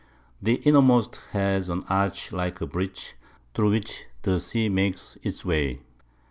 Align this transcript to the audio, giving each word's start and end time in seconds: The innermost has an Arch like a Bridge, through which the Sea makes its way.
The 0.41 0.55
innermost 0.55 1.17
has 1.29 1.69
an 1.69 1.83
Arch 1.87 2.31
like 2.31 2.59
a 2.59 2.65
Bridge, 2.65 3.13
through 3.53 3.69
which 3.69 4.05
the 4.23 4.39
Sea 4.39 4.67
makes 4.67 5.15
its 5.21 5.45
way. 5.45 5.83